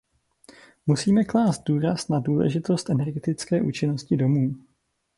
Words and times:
Musíme 0.87 1.23
klást 1.23 1.63
důraz 1.63 2.07
na 2.07 2.19
důležitost 2.19 2.89
energetické 2.89 3.61
účinností 3.61 4.17
domů. 4.17 4.53